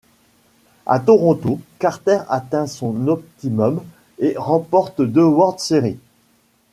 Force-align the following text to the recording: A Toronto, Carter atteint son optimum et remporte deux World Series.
A 0.87 0.97
Toronto, 0.99 1.59
Carter 1.77 2.23
atteint 2.27 2.65
son 2.65 3.07
optimum 3.07 3.83
et 4.17 4.33
remporte 4.35 4.99
deux 5.03 5.23
World 5.23 5.59
Series. 5.59 5.99